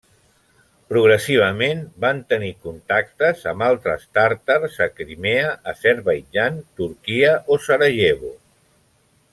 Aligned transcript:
Progressivament 0.93 1.83
van 2.05 2.21
tenir 2.33 2.49
contactes 2.69 3.43
amb 3.53 3.65
altres 3.67 4.07
tàtars 4.19 4.79
a 4.87 4.89
Crimea, 4.97 5.53
Azerbaidjan, 5.75 6.59
Turquia 6.81 7.37
o 7.57 7.61
Sarajevo. 7.69 8.35